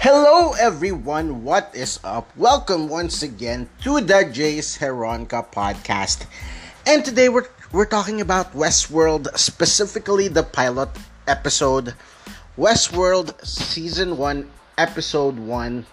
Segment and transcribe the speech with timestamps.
[0.00, 2.32] Hello everyone, what is up?
[2.34, 6.24] Welcome once again to the Jace Heronka podcast.
[6.88, 10.88] And today we're we're talking about Westworld, specifically the pilot
[11.28, 11.92] episode
[12.56, 14.48] Westworld season 1
[14.80, 15.84] episode 1.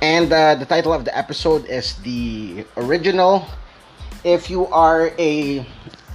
[0.00, 3.52] And uh, the title of the episode is the original.
[4.24, 5.60] If you are a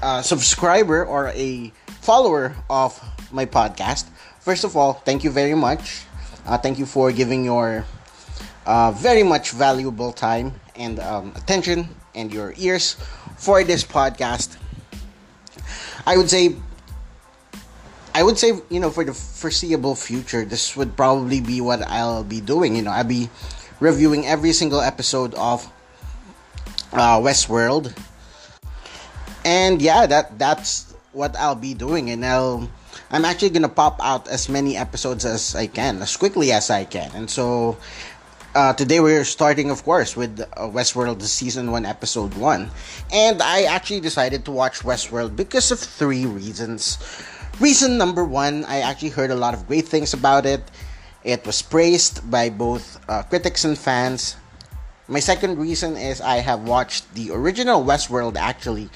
[0.02, 1.70] uh, subscriber or a
[2.02, 2.98] follower of
[3.30, 4.10] my podcast,
[4.42, 6.07] first of all, thank you very much
[6.48, 7.86] uh, thank you for giving your
[8.66, 12.96] uh, very much valuable time and um, attention and your ears
[13.38, 14.58] for this podcast.
[16.06, 16.56] I would say,
[18.16, 22.24] I would say, you know, for the foreseeable future, this would probably be what I'll
[22.24, 22.76] be doing.
[22.76, 23.30] You know, I'll be
[23.80, 25.70] reviewing every single episode of
[26.94, 27.92] uh, Westworld,
[29.44, 32.70] and yeah, that that's what I'll be doing, and I'll
[33.10, 36.84] I'm actually gonna pop out as many episodes as I can, as quickly as I
[36.84, 37.10] can.
[37.16, 37.78] And so
[38.54, 42.70] uh, today we're starting, of course, with uh, Westworld season one, episode one.
[43.14, 46.98] And I actually decided to watch Westworld because of three reasons.
[47.62, 50.62] Reason number one, I actually heard a lot of great things about it.
[51.24, 54.36] It was praised by both uh, critics and fans.
[55.08, 58.90] My second reason is I have watched the original Westworld actually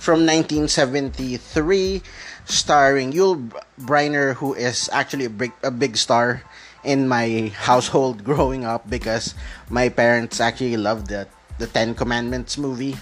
[0.00, 2.02] from 1973
[2.48, 6.42] starring Yul Brynner, who is actually a big, a big star
[6.82, 9.34] in my household growing up because
[9.68, 12.96] my parents actually loved the, the Ten Commandments movie.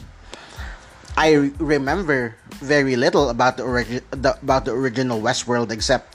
[1.17, 6.15] I remember very little about the, origi- the about the original Westworld except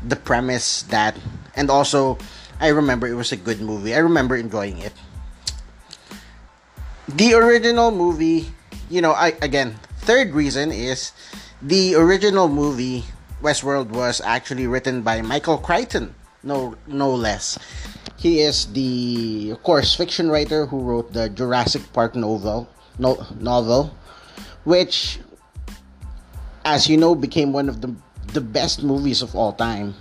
[0.00, 1.18] the premise that
[1.54, 2.16] and also
[2.58, 3.94] I remember it was a good movie.
[3.94, 4.94] I remember enjoying it.
[7.08, 8.48] The original movie,
[8.88, 11.12] you know, I again, third reason is
[11.62, 13.04] the original movie
[13.40, 17.58] Westworld was actually written by Michael Crichton, no no less.
[18.18, 23.94] He is the of course fiction writer who wrote the Jurassic Park novel, no, novel,
[24.64, 25.18] which
[26.64, 27.94] as you know became one of the
[28.34, 29.94] the best movies of all time.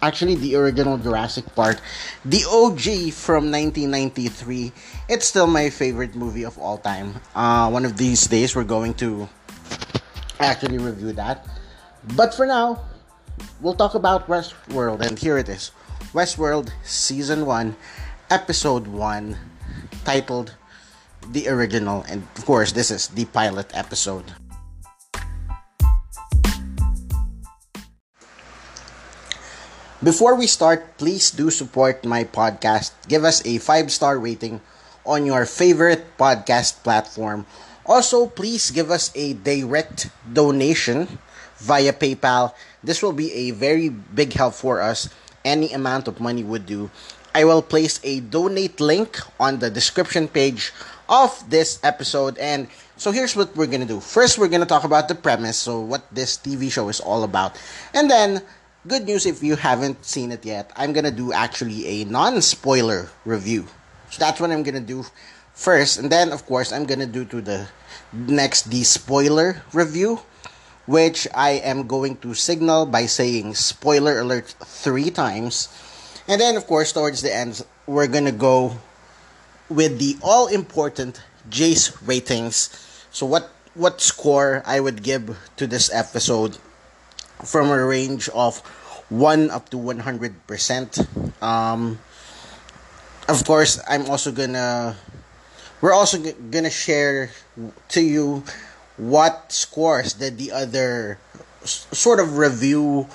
[0.00, 1.80] Actually, the original Jurassic Park,
[2.24, 4.70] the OG from 1993,
[5.08, 7.18] it's still my favorite movie of all time.
[7.34, 9.28] Uh, one of these days, we're going to
[10.40, 11.46] actually review that.
[12.16, 12.84] But for now,
[13.60, 15.70] we'll talk about Westworld, and here it is
[16.12, 17.76] Westworld Season 1,
[18.30, 19.36] Episode 1,
[20.04, 20.54] titled
[21.28, 22.04] The Original.
[22.08, 24.32] And of course, this is the pilot episode.
[29.98, 32.92] Before we start, please do support my podcast.
[33.08, 34.62] Give us a five star rating
[35.04, 37.46] on your favorite podcast platform
[37.88, 41.18] also, please give us a direct donation
[41.56, 42.52] via PayPal.
[42.84, 45.08] This will be a very big help for us.
[45.44, 46.90] Any amount of money would do.
[47.34, 50.72] I will place a donate link on the description page
[51.08, 52.36] of this episode.
[52.38, 54.00] And so here's what we're gonna do.
[54.00, 57.56] First, we're gonna talk about the premise, so what this TV show is all about.
[57.94, 58.42] And then,
[58.86, 63.08] good news if you haven't seen it yet, I'm gonna do actually a non spoiler
[63.24, 63.66] review.
[64.10, 65.04] So that's what I'm gonna do
[65.58, 67.66] first, and then of course I'm gonna do to the
[68.14, 70.22] next the spoiler review,
[70.86, 75.66] which I am going to signal by saying spoiler alert three times,
[76.30, 78.78] and then of course towards the end we're gonna go
[79.68, 81.20] with the all important
[81.50, 82.70] Jace ratings.
[83.10, 86.58] So what what score I would give to this episode
[87.44, 88.58] from a range of
[89.08, 91.42] 1 up to 100%.
[91.42, 91.98] Um,
[93.28, 94.96] of course, I'm also gonna
[95.80, 97.30] we're also g- gonna share
[97.88, 98.44] to you
[98.96, 101.18] what scores did the other
[101.62, 103.06] s- sort of review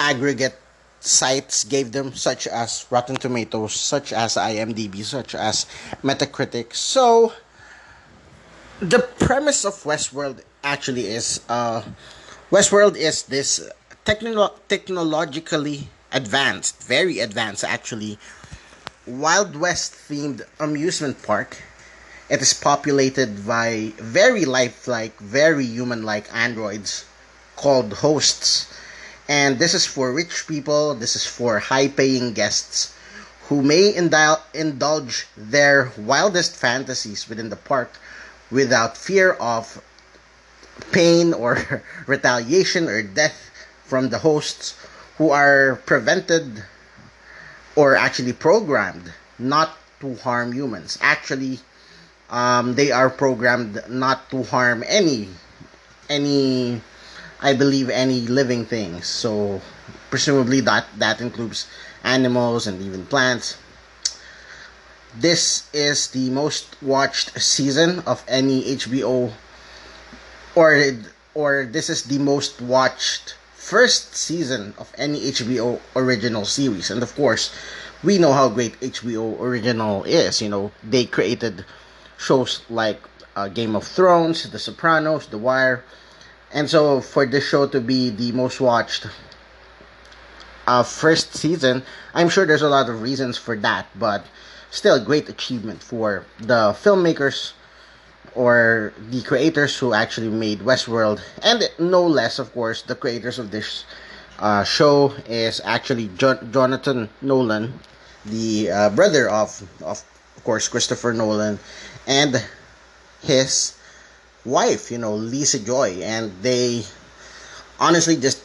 [0.00, 0.58] aggregate
[1.00, 5.66] sites gave them, such as Rotten Tomatoes, such as IMDb, such as
[6.02, 6.74] Metacritic.
[6.74, 7.32] So,
[8.80, 11.82] the premise of Westworld actually is uh,
[12.50, 13.60] Westworld is this
[14.04, 18.18] technolo- technologically advanced, very advanced actually,
[19.06, 21.56] Wild West themed amusement park.
[22.28, 27.04] It is populated by very lifelike, very human like androids
[27.56, 28.72] called hosts.
[29.28, 32.94] And this is for rich people, this is for high paying guests
[33.48, 37.98] who may indul- indulge their wildest fantasies within the park
[38.52, 39.82] without fear of
[40.92, 43.50] pain or retaliation or death
[43.84, 44.76] from the hosts
[45.18, 46.62] who are prevented
[47.76, 50.98] or actually programmed not to harm humans.
[51.00, 51.60] Actually,
[52.30, 55.28] um, they are programmed not to harm any
[56.08, 56.80] any
[57.42, 59.08] I believe, any living things.
[59.08, 59.60] So,
[60.10, 61.66] presumably, that, that includes
[62.04, 63.58] animals and even plants.
[65.18, 69.32] This is the most watched season of any HBO,
[70.54, 70.92] or
[71.34, 73.34] or this is the most watched
[73.72, 76.90] first season of any HBO original series.
[76.90, 77.48] And of course,
[78.04, 80.42] we know how great HBO original is.
[80.42, 81.64] You know, they created
[82.18, 83.00] shows like
[83.34, 85.84] uh, Game of Thrones, The Sopranos, The Wire.
[86.52, 89.06] And so for this show to be the most watched
[90.66, 91.82] uh, first season,
[92.12, 94.26] I'm sure there's a lot of reasons for that, but
[94.70, 97.54] still great achievement for the filmmakers
[98.34, 103.50] or the creators who actually made Westworld, and no less, of course, the creators of
[103.50, 103.84] this
[104.38, 107.78] uh, show is actually jo- Jonathan Nolan,
[108.24, 110.02] the uh, brother of, of,
[110.44, 111.58] course, Christopher Nolan,
[112.06, 112.42] and
[113.22, 113.78] his
[114.44, 116.84] wife, you know, Lisa Joy, and they
[117.78, 118.42] honestly just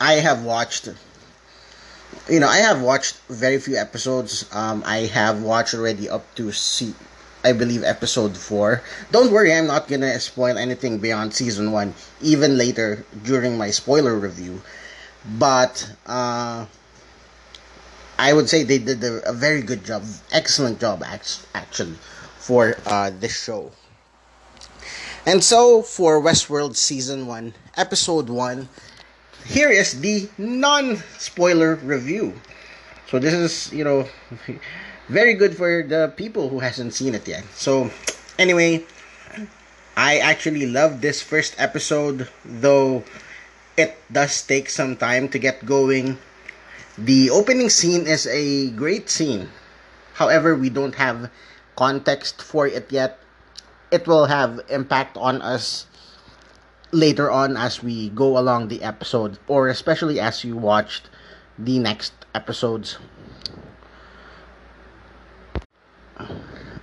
[0.00, 0.88] I have watched
[2.28, 4.44] you know, I have watched very few episodes.
[4.52, 6.94] Um, I have watched already up to see,
[7.44, 8.82] I believe episode four.
[9.12, 14.14] Don't worry, I'm not gonna spoil anything beyond season one, even later during my spoiler
[14.14, 14.60] review.
[15.38, 16.66] But uh,
[18.18, 20.02] I would say they did a, very good job,
[20.32, 21.04] excellent job
[21.54, 21.94] actually,
[22.38, 23.70] for uh, this show.
[25.26, 28.68] And so for Westworld season one, episode one
[29.48, 32.34] here is the non-spoiler review.
[33.08, 34.06] So this is, you know,
[35.08, 37.44] very good for the people who hasn't seen it yet.
[37.54, 37.90] So
[38.38, 38.84] anyway,
[39.96, 43.02] I actually love this first episode though
[43.76, 46.18] it does take some time to get going.
[46.98, 49.48] The opening scene is a great scene.
[50.14, 51.30] However, we don't have
[51.76, 53.22] context for it yet.
[53.90, 55.86] It will have impact on us
[56.90, 61.08] later on as we go along the episode, or especially as you watched
[61.56, 62.98] the next episodes.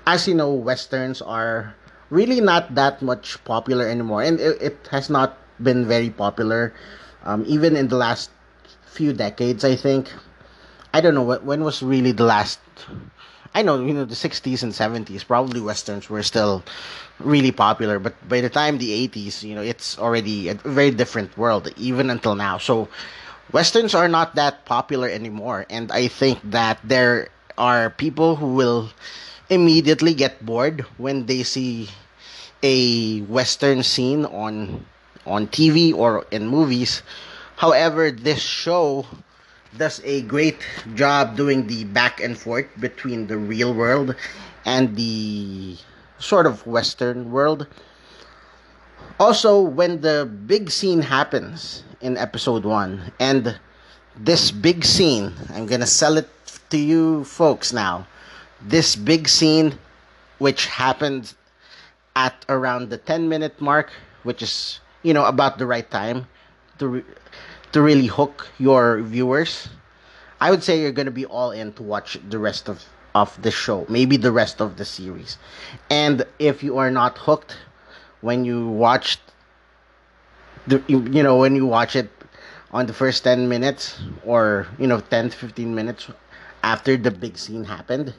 [0.06, 1.75] As you know, westerns are
[2.10, 6.74] really not that much popular anymore, and it, it has not been very popular,
[7.24, 8.30] um, even in the last
[8.86, 9.63] few decades.
[9.63, 10.12] I think.
[10.94, 12.60] I don't know when was really the last
[13.56, 16.62] I know, you know, the 60s and 70s, probably westerns were still
[17.19, 21.38] really popular, but by the time the 80s, you know, it's already a very different
[21.38, 22.58] world, even until now.
[22.58, 22.90] So,
[23.54, 28.92] westerns are not that popular anymore, and I think that there are people who will
[29.50, 31.90] immediately get bored when they see
[32.64, 34.86] a western scene on
[35.26, 37.02] on TV or in movies.
[37.58, 39.06] However, this show
[39.78, 40.66] does a great
[40.96, 44.16] job doing the back and forth between the real world
[44.66, 45.78] and the
[46.18, 47.68] sort of western world
[49.20, 53.60] also when the big scene happens in episode 1 and
[54.18, 56.30] this big scene i'm gonna sell it
[56.70, 58.08] to you folks now
[58.62, 59.78] this big scene
[60.38, 61.34] which happened
[62.16, 63.92] at around the 10 minute mark
[64.24, 66.28] which is you know about the right time
[66.80, 67.04] to re-
[67.75, 69.68] to really hook your viewers,
[70.40, 73.36] I would say you're going to be all in to watch the rest of, of
[73.42, 75.38] the show, maybe the rest of the series.
[75.90, 77.58] And if you are not hooked
[78.22, 79.19] when you watched
[80.68, 82.10] the you know when you watch it
[82.72, 86.08] on the first 10 minutes or you know 10 to 15 minutes
[86.63, 88.13] after the big scene happened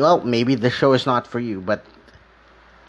[0.00, 1.84] well maybe the show is not for you but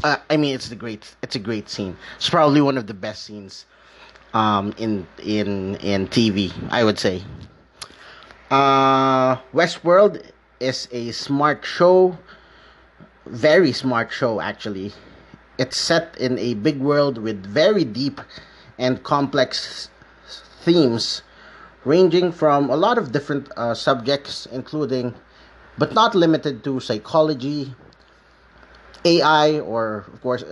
[0.04, 2.94] uh, i mean it's the great it's a great scene it's probably one of the
[2.94, 3.66] best scenes
[4.34, 6.52] um, in in in TV.
[6.70, 7.24] I would say.
[8.50, 10.24] Uh, Westworld
[10.60, 12.18] is a smart show,
[13.26, 14.94] very smart show actually.
[15.58, 18.22] It's set in a big world with very deep
[18.78, 19.90] and complex
[20.62, 21.24] themes,
[21.84, 25.16] ranging from a lot of different uh, subjects, including,
[25.78, 27.74] but not limited to psychology,
[29.06, 30.44] AI, or of course,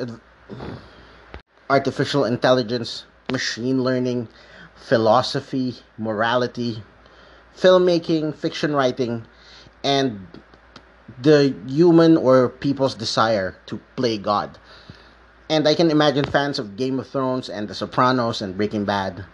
[1.70, 4.28] artificial intelligence, machine learning,
[4.76, 6.84] philosophy, morality,
[7.58, 9.26] filmmaking, fiction writing,
[9.84, 10.28] and
[11.22, 14.58] the human or people's desire to play God.
[15.50, 19.26] And I can imagine fans of Game of Thrones and The Sopranos and Breaking Bad,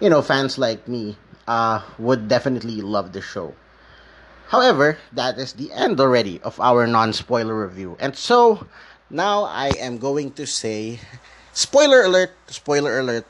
[0.00, 3.54] you know, fans like me, uh, would definitely love the show.
[4.50, 7.96] However, that is the end already of our non spoiler review.
[8.00, 8.66] And so
[9.08, 10.98] now I am going to say
[11.52, 13.26] spoiler alert, spoiler alert,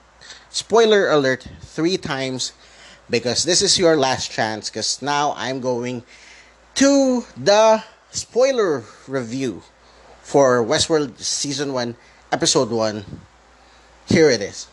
[0.49, 2.53] spoiler alert three times
[3.11, 6.05] because this is your last chance because now I'm going
[6.77, 9.63] to the spoiler review
[10.23, 11.97] for Westworld Season 1,
[12.33, 13.05] Episode 1.
[14.09, 14.69] Here it is.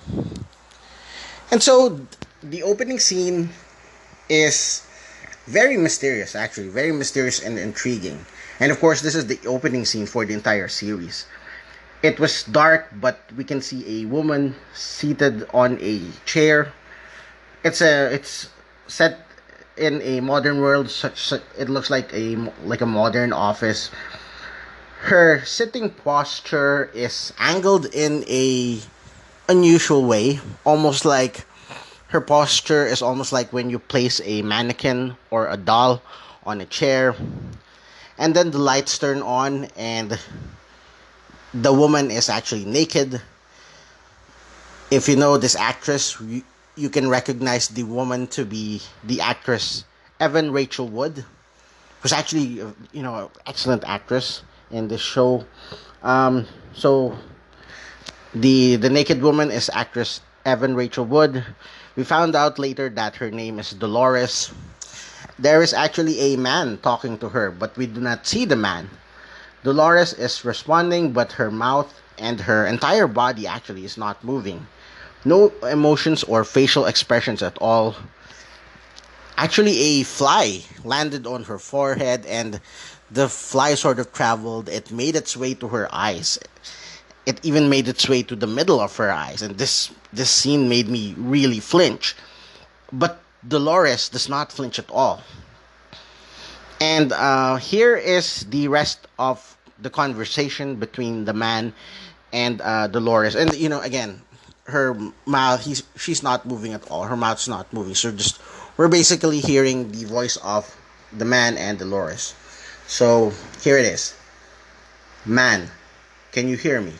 [1.51, 2.07] And so
[2.41, 3.49] the opening scene
[4.29, 4.86] is
[5.47, 8.25] very mysterious, actually, very mysterious and intriguing.
[8.59, 11.25] And of course, this is the opening scene for the entire series.
[12.03, 16.73] It was dark, but we can see a woman seated on a chair.
[17.63, 18.49] It's a it's
[18.85, 19.25] set
[19.77, 20.91] in a modern world.
[20.91, 23.89] Such it looks like a like a modern office.
[25.09, 28.79] Her sitting posture is angled in a
[29.49, 31.45] unusual way, almost like
[32.09, 36.01] her posture is almost like when you place a mannequin or a doll
[36.45, 37.15] on a chair
[38.17, 40.19] and then the lights turn on and
[41.53, 43.21] the woman is actually naked.
[44.89, 46.43] If you know this actress you,
[46.75, 49.83] you can recognize the woman to be the actress
[50.19, 51.23] evan rachel wood
[52.01, 55.45] who's actually uh, you know excellent actress in this show.
[56.03, 57.17] Um, so
[58.33, 61.43] the the naked woman is actress evan rachel wood
[61.95, 64.51] we found out later that her name is dolores
[65.39, 68.89] there is actually a man talking to her, but we do not see the man.
[69.63, 74.65] Dolores is responding, but her mouth and her entire body actually is not moving.
[75.23, 77.95] No emotions or facial expressions at all.
[79.37, 82.59] Actually, a fly landed on her forehead, and
[83.11, 84.67] the fly sort of traveled.
[84.69, 86.39] It made its way to her eyes.
[87.27, 90.69] It even made its way to the middle of her eyes, and this this scene
[90.71, 92.15] made me really flinch.
[92.91, 95.21] But Dolores does not flinch at all.
[96.79, 101.73] And uh, here is the rest of the conversation between the man
[102.31, 103.35] and uh, Dolores.
[103.35, 104.21] And you know, again,
[104.71, 107.03] her mouth he's she's not moving at all.
[107.03, 107.95] Her mouth's not moving.
[107.95, 108.39] So just
[108.77, 110.63] we're basically hearing the voice of
[111.11, 112.35] the man and Dolores.
[112.87, 114.15] So here it is.
[115.25, 115.67] Man,
[116.31, 116.93] can you hear me?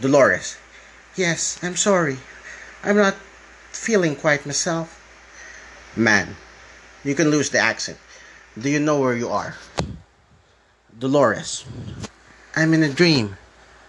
[0.00, 0.56] Dolores.
[1.14, 2.16] Yes, I'm sorry.
[2.82, 3.14] I'm not
[3.72, 4.96] feeling quite myself.
[5.94, 6.36] Man,
[7.04, 7.98] you can lose the accent.
[8.58, 9.56] Do you know where you are?
[10.98, 11.64] Dolores.
[12.56, 13.36] I'm in a dream.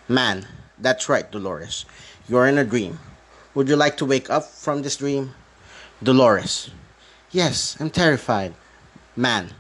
[0.10, 1.86] Man, that's right, Dolores.
[2.28, 3.00] You're in a dream.
[3.56, 5.34] Would you like to wake up from this dream?
[6.04, 6.72] Dolores.
[7.32, 8.54] Yes, I'm terrified.
[9.16, 9.52] Man,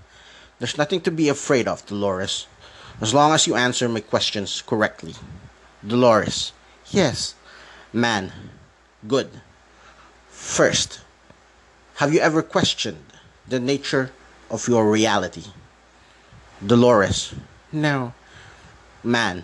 [0.60, 2.48] there's nothing to be afraid of, Dolores.
[3.00, 5.15] As long as you answer my questions correctly.
[5.85, 6.53] Dolores.
[6.89, 7.35] Yes.
[7.93, 8.31] Man.
[9.07, 9.29] Good.
[10.29, 11.01] First,
[11.95, 13.03] have you ever questioned
[13.47, 14.11] the nature
[14.50, 15.43] of your reality?
[16.65, 17.33] Dolores.
[17.71, 18.13] No.
[19.03, 19.43] Man.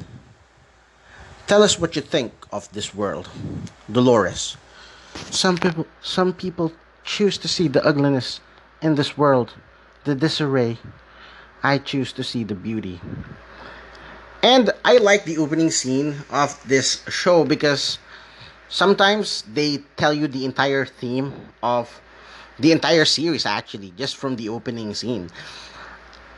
[1.47, 3.29] Tell us what you think of this world.
[3.91, 4.57] Dolores.
[5.31, 6.71] Some people some people
[7.03, 8.39] choose to see the ugliness
[8.81, 9.53] in this world,
[10.03, 10.77] the disarray.
[11.63, 12.99] I choose to see the beauty.
[14.43, 17.97] And I like the opening scene of this show because
[18.69, 22.01] sometimes they tell you the entire theme of
[22.59, 25.29] the entire series actually just from the opening scene.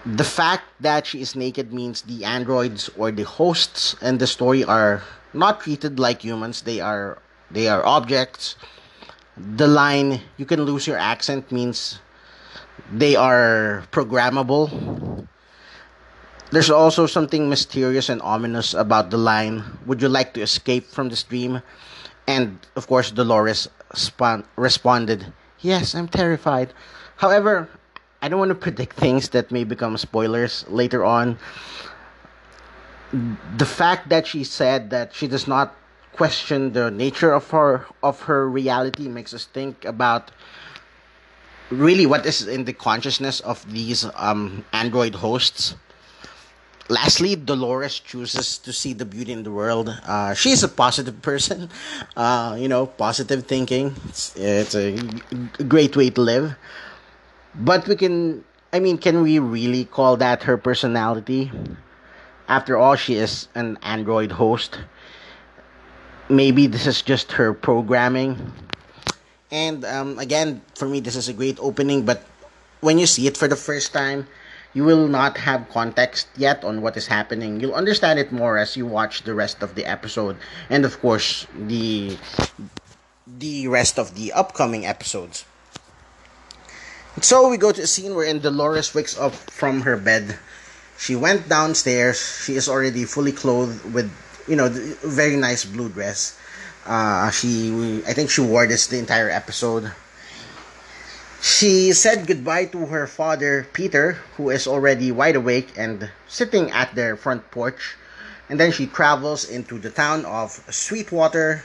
[0.06, 4.64] The fact that she is naked means the androids or the hosts in the story
[4.64, 5.04] are
[5.34, 6.62] not treated like humans.
[6.62, 7.20] They are
[7.52, 8.56] they are objects.
[9.36, 12.00] The line you can lose your accent means
[12.92, 15.28] they are programmable
[16.52, 21.10] there's also something mysterious and ominous about the line would you like to escape from
[21.10, 21.62] this dream
[22.28, 26.74] and of course dolores spon- responded Yes, I'm terrified.
[27.18, 27.68] However,
[28.22, 31.38] I don't want to predict things that may become spoilers later on.
[33.12, 35.76] The fact that she said that she does not
[36.14, 40.32] question the nature of her of her reality makes us think about
[41.70, 45.76] really what is in the consciousness of these um, android hosts
[46.90, 49.90] lastly, Dolores chooses to see the beauty in the world.
[50.06, 51.70] Uh, she's a positive person,
[52.18, 53.96] uh, you know, positive thinking.
[54.10, 54.98] It's, it's a
[55.64, 56.56] great way to live.
[57.56, 58.44] But we can,
[58.74, 61.52] I mean, can we really call that her personality?
[62.48, 64.80] After all, she is an Android host.
[66.30, 68.52] Maybe this is just her programming.
[69.52, 72.26] And um, again, for me, this is a great opening, but
[72.82, 74.28] when you see it for the first time,
[74.74, 77.60] you will not have context yet on what is happening.
[77.60, 80.38] You'll understand it more as you watch the rest of the episode
[80.70, 82.18] and of course the
[83.26, 85.46] the rest of the upcoming episodes.
[87.22, 90.38] So we go to a scene wherein Dolores wakes up from her bed.
[90.98, 92.20] She went downstairs.
[92.46, 94.12] She is already fully clothed with,
[94.48, 94.70] you know,
[95.04, 96.38] very nice blue dress.
[96.86, 99.92] Uh, she, I think she wore this the entire episode.
[101.42, 106.96] She said goodbye to her father, Peter, who is already wide awake and sitting at
[106.96, 107.96] their front porch.
[108.50, 111.64] And then she travels into the town of Sweetwater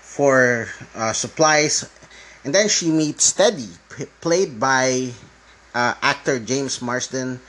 [0.00, 1.88] for uh, supplies.
[2.44, 5.10] And then she meets Teddy, p- played by
[5.74, 7.40] uh, actor James Marsden.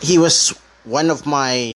[0.00, 0.50] He was
[0.84, 1.72] one of my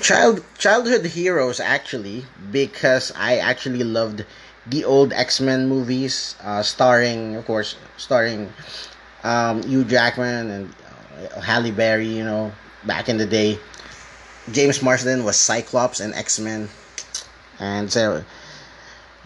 [0.00, 4.24] child childhood heroes actually because I actually loved
[4.70, 8.52] the old X Men movies, uh, starring of course starring
[9.24, 10.74] um, Hugh Jackman and
[11.34, 12.06] uh, Halle Berry.
[12.06, 12.52] You know,
[12.86, 13.58] back in the day,
[14.52, 16.68] James Marsden was Cyclops and X Men,
[17.58, 18.24] and so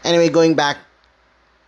[0.04, 0.78] anyway, going back.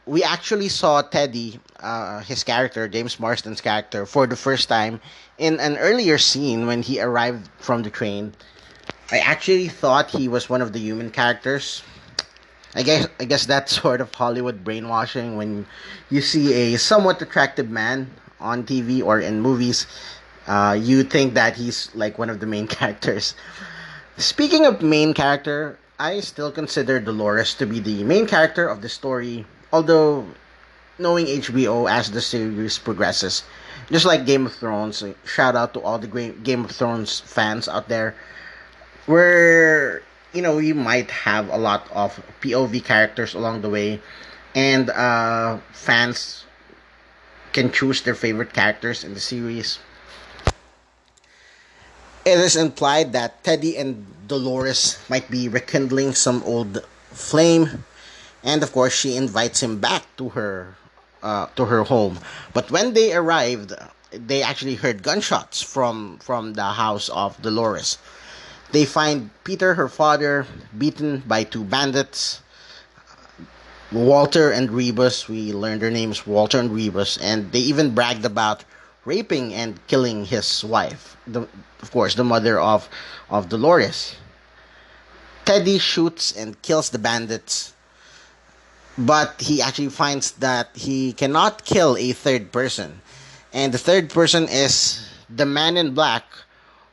[0.07, 5.01] We actually saw Teddy, uh, his character, James Marsden's character, for the first time
[5.37, 8.33] in an earlier scene when he arrived from the train
[9.11, 11.83] I actually thought he was one of the human characters.
[12.77, 15.67] I guess I guess that's sort of Hollywood brainwashing when
[16.11, 19.87] you see a somewhat attractive man on TV or in movies.
[20.47, 23.35] Uh, you think that he's like one of the main characters.
[24.19, 28.89] Speaking of main character, I still consider Dolores to be the main character of the
[28.89, 30.27] story, although
[30.99, 33.43] knowing HBO as the series progresses,
[33.91, 37.89] just like Game of Thrones, shout out to all the Game of Thrones fans out
[37.89, 38.15] there
[39.07, 40.03] where
[40.37, 44.01] you know you might have a lot of POV characters along the way,
[44.55, 46.45] and uh, fans
[47.57, 49.79] can choose their favorite characters in the series.
[52.27, 57.85] It is implied that Teddy and Dolores might be rekindling some old flame,
[58.45, 60.77] and of course she invites him back to her
[61.23, 62.19] uh, to her home.
[62.53, 63.73] But when they arrived,
[64.13, 67.97] they actually heard gunshots from from the house of Dolores.
[68.73, 70.47] They find Peter, her father,
[70.77, 72.43] beaten by two bandits.
[73.93, 78.65] Walter and Rebus, we learned their names, Walter and Rebus, and they even bragged about
[79.05, 81.43] raping and killing his wife, the,
[81.81, 82.89] of course, the mother of,
[83.31, 84.17] of Dolores.
[85.45, 87.73] Teddy shoots and kills the bandits,
[88.99, 93.01] but he actually finds that he cannot kill a third person.
[93.53, 96.25] And the third person is the man in black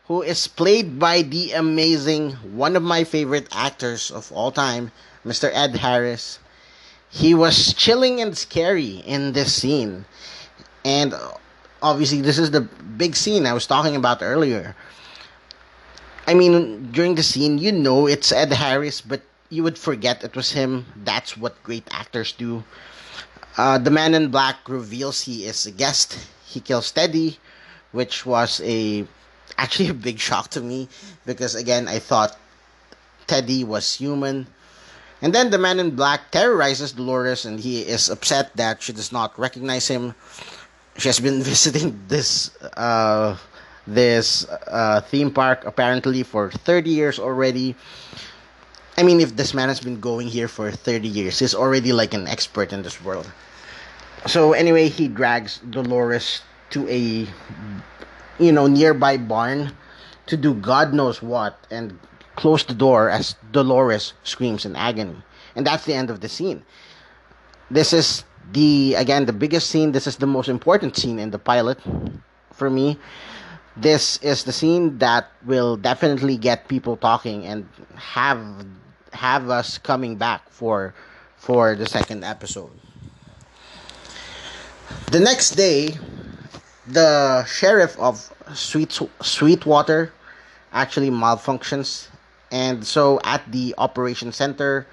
[0.07, 4.91] who is played by the amazing, one of my favorite actors of all time,
[5.25, 5.49] Mr.
[5.53, 6.39] Ed Harris.
[7.09, 10.05] He was chilling and scary in this scene.
[10.83, 11.13] And
[11.81, 14.75] obviously, this is the big scene I was talking about earlier.
[16.27, 20.35] I mean, during the scene, you know it's Ed Harris, but you would forget it
[20.35, 20.85] was him.
[21.03, 22.63] That's what great actors do.
[23.55, 26.17] Uh, the man in black reveals he is a guest.
[26.45, 27.37] He kills Teddy,
[27.91, 29.05] which was a
[29.57, 30.87] actually a big shock to me
[31.25, 32.37] because again I thought
[33.27, 34.47] Teddy was human.
[35.21, 39.11] And then the man in black terrorizes Dolores and he is upset that she does
[39.11, 40.15] not recognize him.
[40.97, 43.37] She has been visiting this uh,
[43.87, 47.75] this uh, theme park apparently for 30 years already.
[48.97, 52.13] I mean, if this man has been going here for 30 years, he's already like
[52.13, 53.29] an expert in this world.
[54.27, 57.27] So, anyway, he drags Dolores to a
[58.39, 59.71] you know, nearby barn
[60.27, 61.99] to do God knows what and
[62.35, 65.21] close the door as Dolores screams in agony.
[65.55, 66.63] And that's the end of the scene.
[67.69, 69.91] This is the, again, the biggest scene.
[69.91, 71.79] This is the most important scene in the pilot
[72.51, 72.99] for me.
[73.75, 78.39] This is the scene that will definitely get people talking and have
[79.13, 80.93] have us coming back for
[81.37, 82.71] for the second episode.
[85.11, 85.97] The next day,
[86.87, 90.11] the sheriff of Sweet Sweetwater
[90.71, 92.07] actually malfunctions,
[92.51, 94.87] and so at the operation center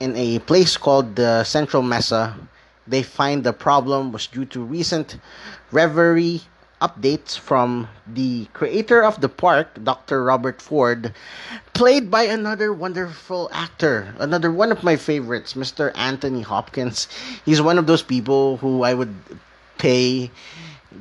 [0.00, 2.36] in a place called the Central Mesa,
[2.86, 5.18] they find the problem was due to recent
[5.72, 6.42] reverie
[6.80, 10.22] updates from the creator of the park, Dr.
[10.22, 11.12] Robert Ford,
[11.74, 15.90] played by another wonderful actor, another one of my favorites, Mr.
[15.96, 17.08] Anthony Hopkins.
[17.44, 19.14] He's one of those people who I would
[19.78, 20.30] pay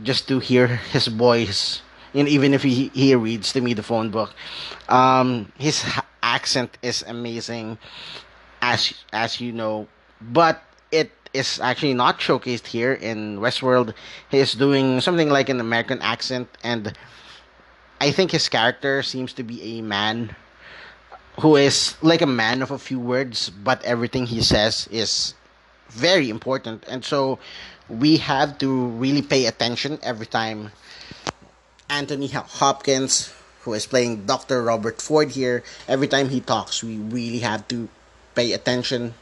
[0.03, 1.81] just to hear his voice
[2.13, 4.33] and even if he, he reads to me the phone book
[4.89, 5.83] um, his
[6.23, 7.77] accent is amazing
[8.61, 9.87] as as you know
[10.19, 13.93] but it is actually not showcased here in westworld.
[14.29, 16.93] He is doing something like an american accent and
[18.01, 20.35] i think his character seems to be a man
[21.39, 25.35] who is like a man of a few words but everything he says is
[25.89, 27.39] very important and so
[27.89, 30.71] we have to really pay attention every time
[31.89, 34.61] Anthony Hopkins, who is playing Dr.
[34.61, 37.87] Robert Ford here, every time he talks, we really have to
[38.35, 39.13] pay attention.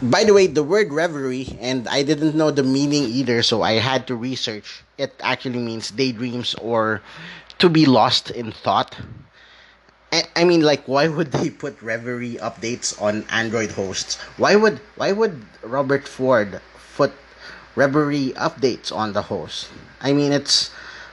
[0.00, 3.72] By the way, the word reverie, and I didn't know the meaning either, so I
[3.72, 4.82] had to research.
[4.96, 7.02] It actually means daydreams or
[7.58, 8.96] to be lost in thought.
[10.10, 14.16] I, mean, like, why would they put Reverie updates on Android hosts?
[14.38, 16.60] Why would why would Robert Ford
[16.96, 17.12] put
[17.76, 19.68] Reverie updates on the host?
[20.00, 20.70] I mean, it's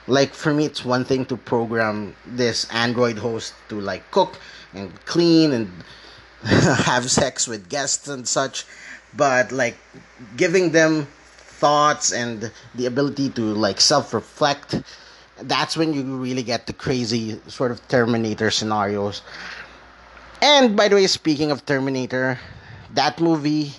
[0.08, 4.40] like for me, it's one thing to program this Android host to like cook
[4.74, 5.72] and clean and
[6.44, 8.66] have sex with guests and such,
[9.14, 9.76] but like
[10.38, 11.08] giving them
[11.60, 14.82] thoughts and the ability to like self reflect
[15.42, 19.22] that's when you really get the crazy sort of Terminator scenarios.
[20.42, 22.40] And by the way, speaking of Terminator,
[22.94, 23.74] that movie,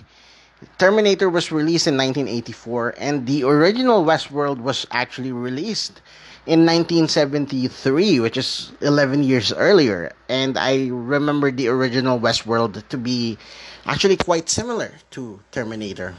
[0.78, 6.00] Terminator was released in 1984, and the original Westworld was actually released
[6.46, 10.12] in 1973, which is 11 years earlier.
[10.28, 13.38] And I remember the original Westworld to be
[13.84, 16.14] actually quite similar to Terminator.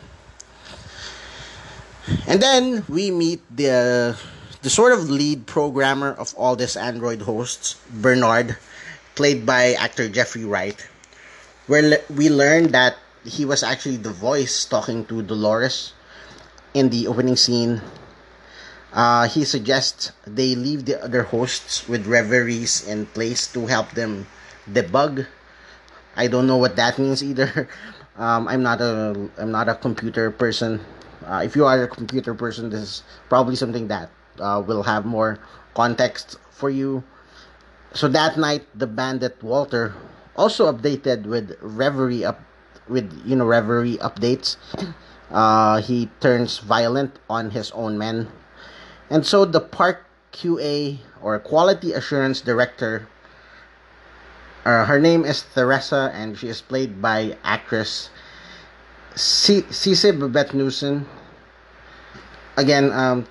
[2.28, 4.18] And then we meet the
[4.68, 8.58] the sort of lead programmer of all these Android hosts, Bernard,
[9.16, 10.76] played by actor Jeffrey Wright,
[11.68, 15.94] where we learned that he was actually the voice talking to Dolores
[16.74, 17.80] in the opening scene.
[18.92, 24.28] Uh, he suggests they leave the other hosts with reveries in place to help them
[24.70, 25.26] debug.
[26.18, 27.72] I don't know what that means either.
[28.18, 30.82] Um, I'm not a I'm not a computer person.
[31.24, 35.06] Uh, if you are a computer person, this is probably something that uh, will have
[35.06, 35.40] more
[35.74, 37.04] context for you.
[37.94, 39.94] So that night, the bandit Walter
[40.36, 42.40] also updated with Reverie up
[42.88, 44.56] with you know Reverie updates.
[45.32, 48.30] Uh, he turns violent on his own men,
[49.10, 53.08] and so the park QA or quality assurance director.
[54.64, 58.10] Uh, her name is Theresa, and she is played by actress
[59.18, 61.08] Sidse Babett Knudsen.
[62.56, 63.26] Again, um,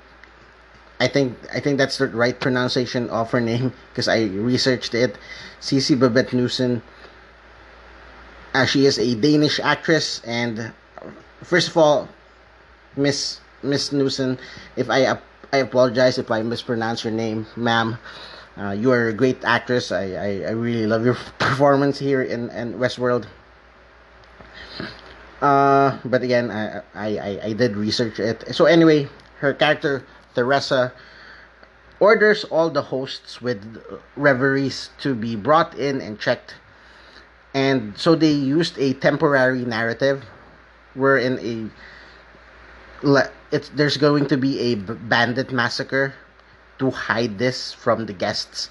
[0.99, 5.19] I think I think that's the right pronunciation of her name because I researched it.
[5.61, 6.83] Sidse Babett Knudsen.
[8.55, 10.73] Uh, she is a Danish actress, and
[11.45, 12.09] first of all,
[12.97, 14.39] Miss Miss Knudsen,
[14.77, 15.19] if I
[15.53, 17.99] I apologize if I mispronounce your name, ma'am.
[18.57, 19.93] Uh, you are a great actress.
[19.93, 23.27] I, I, I really love your performance here in, in Westworld.
[25.43, 28.55] Uh, but again, I, I, I did research it.
[28.55, 29.09] So anyway,
[29.41, 30.05] her character
[30.37, 30.93] Theresa
[31.99, 33.83] orders all the hosts with
[34.17, 36.55] reveries to be brought in and checked.
[37.55, 40.25] And so they used a temporary narrative
[40.95, 41.69] wherein a
[43.53, 46.15] it's there's going to be a bandit massacre
[46.79, 48.69] to hide this from the guests.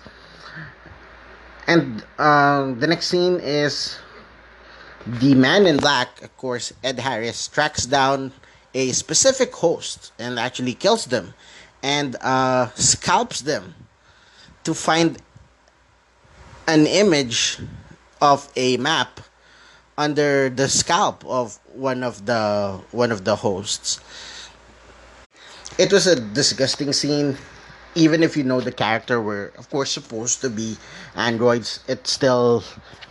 [1.67, 3.97] And uh, the next scene is
[5.05, 8.33] the man in black, of course, Ed Harris, tracks down
[8.75, 11.33] a specific host and actually kills them
[11.85, 13.75] and uh, scalps them
[14.63, 15.21] to find
[16.67, 17.59] an image
[18.19, 19.21] of a map
[19.95, 24.01] under the scalp of one of the one of the hosts.
[25.77, 27.37] It was a disgusting scene.
[27.93, 30.77] Even if you know the character were of course supposed to be
[31.15, 32.63] androids, it's still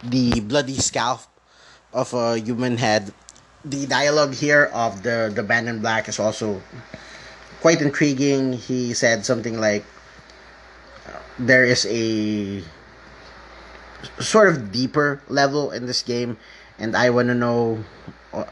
[0.03, 1.23] the bloody scalp
[1.93, 3.15] of a human head.
[3.65, 6.61] The dialogue here of the the band in black is also
[7.65, 8.53] quite intriguing.
[8.53, 9.89] He said something like,
[11.41, 12.61] "There is a
[14.21, 16.37] sort of deeper level in this game,
[16.77, 17.81] and I want to know,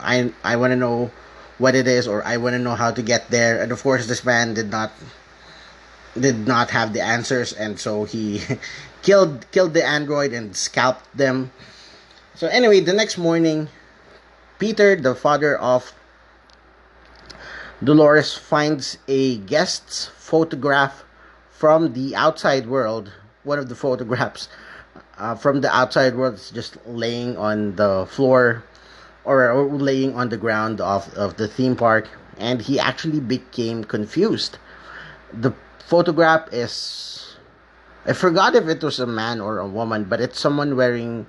[0.01, 1.13] I I want to know
[1.61, 4.09] what it is, or I want to know how to get there." And of course,
[4.09, 4.97] this man did not
[6.17, 8.41] did not have the answers, and so he
[9.05, 11.53] killed killed the android and scalped them.
[12.33, 13.69] So anyway, the next morning,
[14.57, 15.93] Peter, the father of
[17.83, 21.05] Dolores finds a guest's photograph
[21.51, 23.11] from the outside world.
[23.43, 24.49] One of the photographs
[25.19, 28.63] uh, from the outside world is just laying on the floor
[29.25, 34.59] or, laying on the ground of, of the theme park, and he actually became confused.
[35.33, 35.53] The
[35.87, 37.37] photograph is.
[38.05, 41.27] I forgot if it was a man or a woman, but it's someone wearing,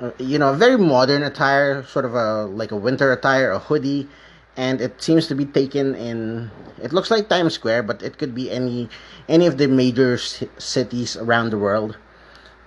[0.00, 4.08] uh, you know, very modern attire, sort of a like a winter attire, a hoodie,
[4.56, 6.50] and it seems to be taken in
[6.82, 8.88] it looks like Times Square but it could be any
[9.28, 11.96] any of the major c- cities around the world.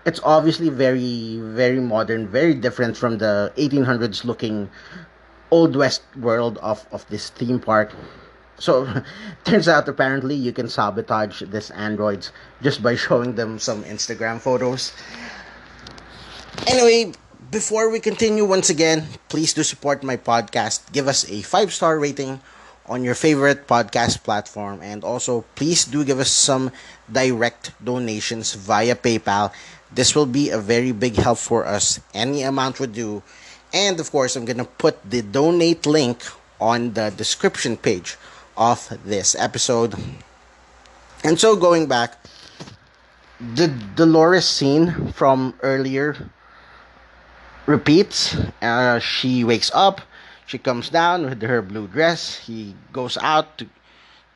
[0.05, 4.69] It's obviously very very modern very different from the 1800s looking
[5.51, 7.93] old west world of of this theme park.
[8.59, 8.85] So
[9.43, 14.93] turns out apparently you can sabotage this androids just by showing them some instagram photos.
[16.67, 17.13] Anyway
[17.51, 20.91] before we continue, once again, please do support my podcast.
[20.91, 22.39] Give us a five star rating
[22.85, 24.81] on your favorite podcast platform.
[24.81, 26.71] And also, please do give us some
[27.11, 29.51] direct donations via PayPal.
[29.91, 31.99] This will be a very big help for us.
[32.13, 33.23] Any amount would do.
[33.73, 36.21] And of course, I'm going to put the donate link
[36.61, 38.17] on the description page
[38.57, 39.95] of this episode.
[41.23, 42.17] And so, going back,
[43.39, 46.29] the Dolores scene from earlier
[47.69, 48.35] repeats.
[48.61, 50.01] Uh, she wakes up,
[50.49, 52.41] she comes down with her blue dress.
[52.41, 53.69] He goes out to,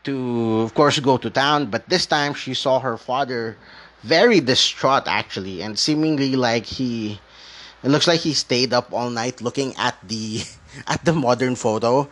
[0.06, 1.74] to of course, go to town.
[1.74, 3.58] But this time, she saw her father
[4.04, 7.20] very distraught, actually, and seemingly like he.
[7.84, 10.46] It looks like he stayed up all night looking at the
[10.88, 12.08] at the modern photo,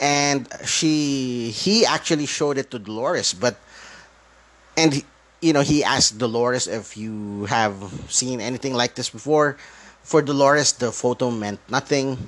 [0.00, 3.60] and she he actually showed it to Dolores, but
[4.80, 5.04] and
[5.44, 7.76] you know he asked Dolores if you have
[8.08, 9.60] seen anything like this before.
[10.02, 12.18] For Dolores, the photo meant nothing.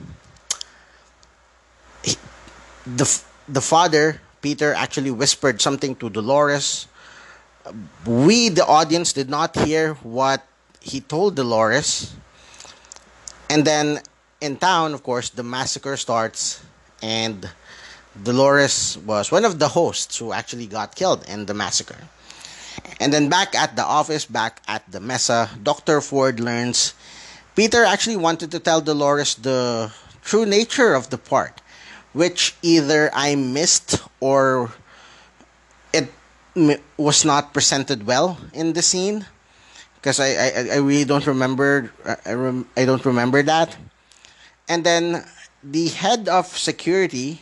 [2.03, 2.17] He,
[2.87, 3.07] the
[3.49, 6.87] the father Peter actually whispered something to Dolores.
[8.05, 10.45] We, the audience, did not hear what
[10.81, 12.13] he told Dolores.
[13.49, 14.01] And then
[14.43, 16.61] in town, of course, the massacre starts,
[17.01, 17.49] and
[18.23, 22.05] Dolores was one of the hosts who actually got killed in the massacre.
[23.01, 26.03] And then back at the office, back at the mesa, Dr.
[26.03, 26.93] Ford learns
[27.55, 31.61] Peter actually wanted to tell Dolores the true nature of the part,
[32.13, 34.73] which either I missed or
[36.55, 39.27] it was not presented well in the scene
[39.97, 41.93] because I, I, I really don't remember
[42.25, 43.77] I, rem, I don't remember that
[44.69, 45.27] and then
[45.63, 47.41] the head of security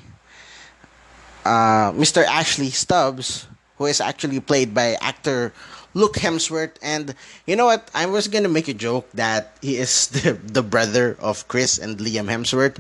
[1.45, 2.25] uh, Mr.
[2.25, 3.47] Ashley Stubbs
[3.77, 5.53] who is actually played by actor
[5.95, 6.77] Luke Hemsworth.
[6.83, 7.15] And
[7.47, 7.91] you know what?
[7.95, 11.99] I was gonna make a joke that he is the, the brother of Chris and
[11.99, 12.79] Liam Hemsworth,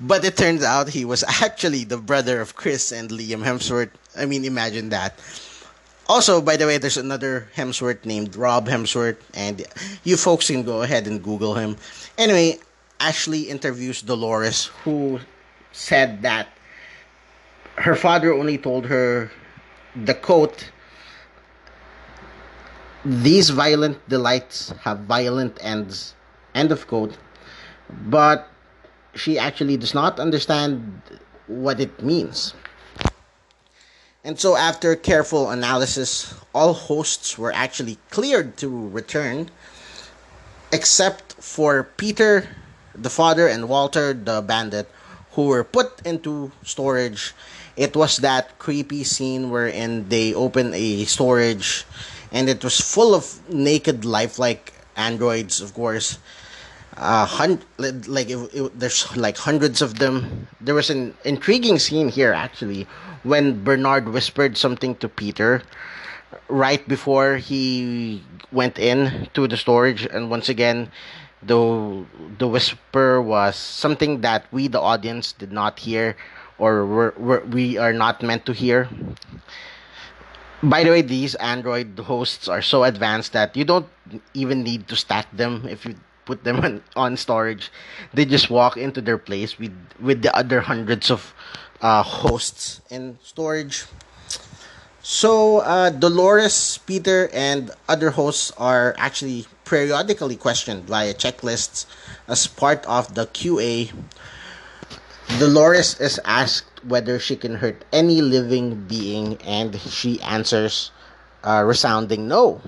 [0.00, 3.90] but it turns out he was actually the brother of Chris and Liam Hemsworth.
[4.16, 5.18] I mean, imagine that.
[6.06, 9.64] Also, by the way, there's another Hemsworth named Rob Hemsworth, and
[10.04, 11.78] you folks can go ahead and Google him.
[12.18, 12.58] Anyway,
[13.00, 15.18] Ashley interviews Dolores, who
[15.72, 16.48] said that
[17.76, 19.30] her father only told her
[19.96, 20.70] the quote
[23.04, 26.14] these violent delights have violent ends
[26.54, 27.16] end of quote
[27.90, 28.48] but
[29.14, 31.02] she actually does not understand
[31.46, 32.54] what it means.
[34.24, 39.50] And so after careful analysis all hosts were actually cleared to return
[40.72, 42.48] except for peter
[42.94, 44.90] the father and walter the bandit
[45.32, 47.34] who were put into storage.
[47.76, 51.84] It was that creepy scene wherein they open a storage
[52.34, 56.18] and it was full of naked lifelike androids of course.
[56.96, 60.46] Uh hun- like it, it, there's like hundreds of them.
[60.60, 62.86] There was an intriguing scene here actually
[63.24, 65.62] when bernard whispered something to peter
[66.48, 70.06] right before he went in to the storage.
[70.06, 70.90] And once again
[71.42, 72.04] the
[72.38, 76.16] the whisper was something that we the audience did not hear
[76.58, 78.88] or we're, we're, we are not meant to hear.
[80.64, 83.88] By the way, these Android hosts are so advanced that you don't
[84.32, 87.70] even need to stack them if you put them on, on storage.
[88.14, 91.34] They just walk into their place with with the other hundreds of
[91.82, 93.84] uh, hosts in storage.
[95.04, 101.84] So uh, Dolores, Peter, and other hosts are actually periodically questioned via checklists
[102.26, 103.92] as part of the QA
[105.38, 110.90] Dolores is asked whether she can hurt any living being, and she answers
[111.42, 112.60] a resounding no.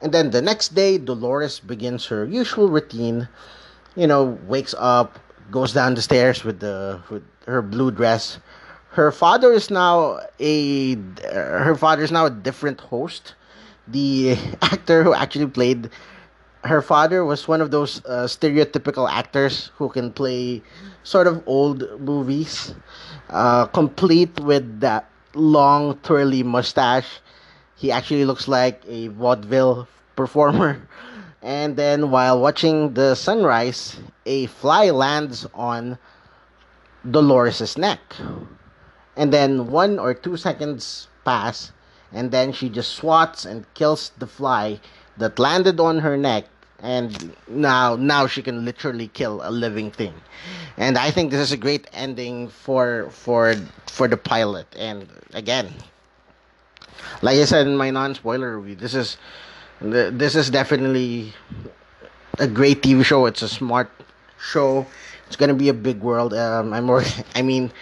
[0.00, 3.28] And then the next day, Dolores begins her usual routine.
[3.96, 5.18] You know, wakes up,
[5.50, 8.38] goes down the stairs with the with her blue dress.
[8.90, 10.96] Her father is now a
[11.32, 13.34] her father is now a different host.
[13.88, 15.90] The actor who actually played
[16.64, 20.62] her father was one of those uh, stereotypical actors who can play
[21.02, 22.74] sort of old movies,
[23.28, 27.20] uh, complete with that long twirly mustache.
[27.76, 30.80] He actually looks like a vaudeville performer.
[31.44, 35.98] And then while watching the sunrise, a fly lands on
[37.04, 38.00] Dolores's neck.
[39.14, 41.70] And then one or two seconds pass,
[42.10, 44.80] and then she just swats and kills the fly
[45.18, 46.46] that landed on her neck
[46.84, 50.12] and now now she can literally kill a living thing.
[50.76, 53.56] And i think this is a great ending for for
[53.88, 54.68] for the pilot.
[54.76, 55.72] And again
[57.22, 59.16] like i said in my non-spoiler review this is
[59.80, 61.32] this is definitely
[62.38, 63.26] a great tv show.
[63.26, 63.90] It's a smart
[64.38, 64.86] show.
[65.26, 66.34] It's gonna be a big world.
[66.34, 67.02] Um i'm more
[67.34, 67.72] i mean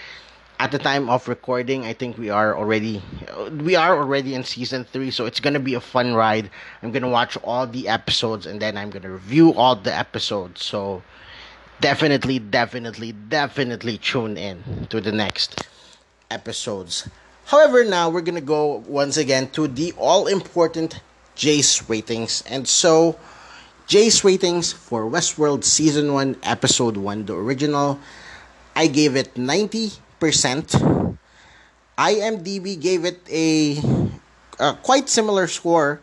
[0.62, 3.02] at the time of recording, I think we are already
[3.50, 6.50] we are already in season three, so it's gonna be a fun ride.
[6.82, 10.62] I'm gonna watch all the episodes and then I'm gonna review all the episodes.
[10.62, 11.02] So
[11.80, 15.66] definitely, definitely, definitely tune in to the next
[16.30, 17.08] episodes.
[17.46, 21.00] However, now we're gonna go once again to the all important
[21.34, 23.18] Jace ratings, and so
[23.88, 27.98] Jace ratings for Westworld season one, episode one, the original.
[28.76, 30.01] I gave it ninety percent.
[31.98, 33.78] IMDb gave it a,
[34.58, 36.00] a quite similar score.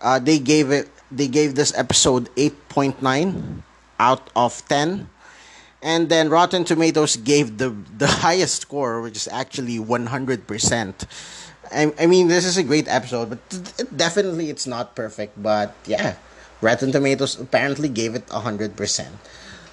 [0.00, 3.62] Uh, they gave it they gave this episode 8.9
[3.98, 5.08] out of 10
[5.82, 11.06] and then rotten tomatoes gave the the highest score which is actually 100%
[11.72, 13.38] I, I mean this is a great episode but
[13.78, 16.16] it, definitely it's not perfect but yeah.
[16.60, 18.74] Rotten tomatoes apparently gave it 100%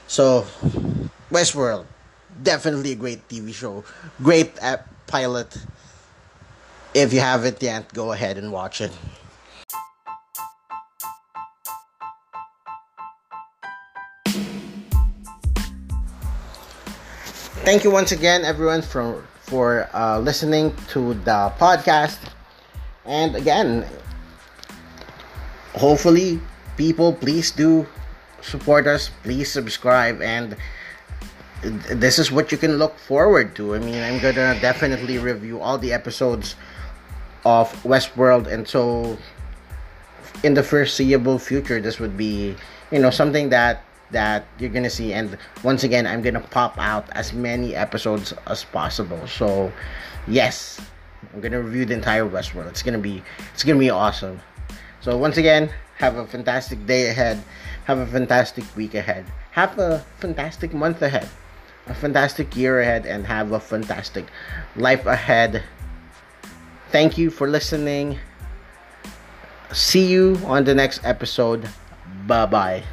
[0.08, 0.46] so
[1.32, 1.86] westworld
[2.41, 3.84] definitely a great TV show.
[4.22, 4.58] Great
[5.08, 5.58] pilot.
[6.93, 8.91] If you haven't yet, go ahead and watch it.
[17.63, 22.19] Thank you once again, everyone, for for uh, listening to the podcast.
[23.06, 23.86] And again,
[25.74, 26.41] hopefully,
[26.76, 27.88] people, please do
[28.41, 29.10] support us.
[29.24, 30.58] Please subscribe and
[31.63, 33.76] this is what you can look forward to.
[33.76, 36.56] I mean, I'm gonna definitely review all the episodes
[37.45, 39.17] of Westworld, and so
[40.43, 42.56] in the foreseeable future, this would be
[42.91, 45.13] you know something that that you're gonna see.
[45.13, 49.26] And once again, I'm gonna pop out as many episodes as possible.
[49.28, 49.71] So
[50.28, 50.82] yes,
[51.34, 52.67] I'm gonna review the entire Westworld.
[52.67, 53.23] It's gonna be
[53.54, 54.41] it's gonna be awesome.
[54.99, 57.43] So once again, have a fantastic day ahead.
[57.86, 59.26] Have a fantastic week ahead.
[59.52, 61.30] Have a fantastic month ahead
[61.88, 64.26] a fantastic year ahead and have a fantastic
[64.76, 65.63] life ahead.
[66.91, 68.19] Thank you for listening.
[69.72, 71.67] See you on the next episode.
[72.28, 72.84] Bye bye.